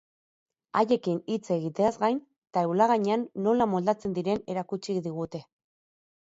Haiekin 0.79 1.19
hitz 1.33 1.41
egiteaz 1.55 1.91
gain, 2.03 2.17
taulagainean 2.59 3.27
nola 3.49 3.69
moldatzen 3.75 4.17
diren 4.17 4.43
erakutsi 4.55 4.97
digute. 5.11 5.45